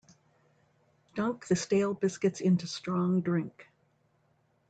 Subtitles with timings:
[1.13, 3.67] Dunk the stale biscuits into strong drink.